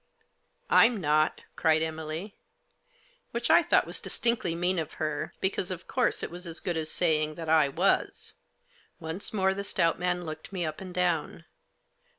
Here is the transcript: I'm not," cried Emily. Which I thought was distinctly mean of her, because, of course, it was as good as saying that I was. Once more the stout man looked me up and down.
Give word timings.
I'm 0.71 0.99
not," 0.99 1.41
cried 1.55 1.83
Emily. 1.83 2.35
Which 3.29 3.51
I 3.51 3.61
thought 3.61 3.85
was 3.85 3.99
distinctly 3.99 4.55
mean 4.55 4.79
of 4.79 4.93
her, 4.93 5.35
because, 5.41 5.69
of 5.69 5.87
course, 5.87 6.23
it 6.23 6.31
was 6.31 6.47
as 6.47 6.59
good 6.59 6.75
as 6.75 6.89
saying 6.89 7.35
that 7.35 7.49
I 7.49 7.69
was. 7.69 8.33
Once 8.99 9.31
more 9.31 9.53
the 9.53 9.63
stout 9.63 9.99
man 9.99 10.25
looked 10.25 10.51
me 10.51 10.65
up 10.65 10.81
and 10.81 10.91
down. 10.91 11.45